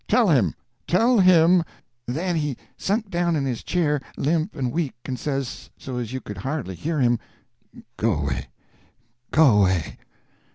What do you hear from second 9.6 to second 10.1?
away!"